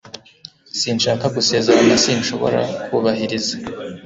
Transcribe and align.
Sinshaka 0.79 1.25
gusezerana 1.35 1.95
sinshobora 2.03 2.59
kubahiriza 2.87 3.55